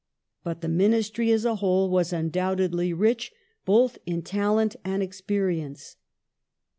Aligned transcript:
But 0.43 0.61
the 0.61 0.67
Ministry 0.67 1.31
as 1.31 1.45
a 1.45 1.57
whole 1.57 1.87
was 1.87 2.11
undeniably 2.11 2.91
rich, 2.91 3.31
both 3.65 3.99
in 4.07 4.23
talent 4.23 4.75
and 4.83 5.03
experience. 5.03 5.95